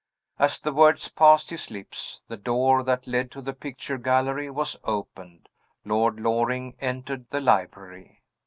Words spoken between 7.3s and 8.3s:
library.